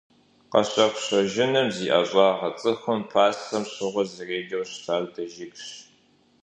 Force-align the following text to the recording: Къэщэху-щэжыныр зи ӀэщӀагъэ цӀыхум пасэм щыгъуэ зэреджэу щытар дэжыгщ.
Къэщэху-щэжыныр 0.51 1.67
зи 1.75 1.85
ӀэщӀагъэ 1.91 2.49
цӀыхум 2.59 3.01
пасэм 3.11 3.63
щыгъуэ 3.73 4.03
зэреджэу 4.11 4.65
щытар 4.71 5.03
дэжыгщ. 5.13 5.65